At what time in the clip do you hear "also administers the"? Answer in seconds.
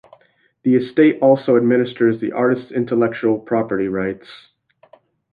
1.21-2.31